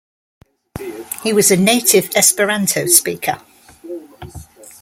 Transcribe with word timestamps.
He 1.21 1.31
was 1.31 1.51
a 1.51 1.55
native 1.55 2.09
Esperanto 2.15 2.87
speaker. 2.87 3.39